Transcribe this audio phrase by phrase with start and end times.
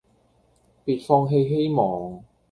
[0.83, 2.23] 別放棄希望